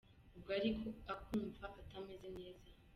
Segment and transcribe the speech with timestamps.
[0.35, 2.69] Ubwo ariko akumva atameze neza